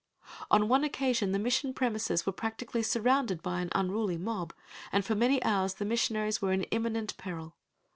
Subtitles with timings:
[0.49, 4.51] On one occasion the Mission premises were practically surrounded by an unruly mob
[4.91, 7.53] and for many hours the missionaries were in imminent peril.